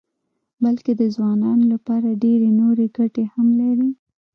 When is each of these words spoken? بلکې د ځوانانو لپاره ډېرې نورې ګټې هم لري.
بلکې 0.63 0.91
د 1.01 1.03
ځوانانو 1.15 1.65
لپاره 1.73 2.19
ډېرې 2.23 2.49
نورې 2.59 2.85
ګټې 2.97 3.23
هم 3.33 3.47
لري. 3.61 3.89